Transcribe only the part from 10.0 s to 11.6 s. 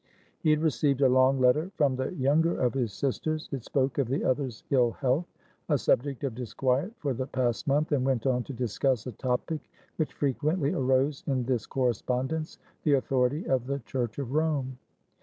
frequently arose in